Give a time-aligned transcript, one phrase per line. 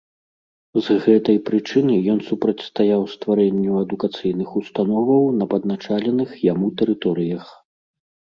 [0.85, 7.45] З гэтай прычыны ён супрацьстаяў стварэнню адукацыйных установаў на падначаленых яму тэрыторыях.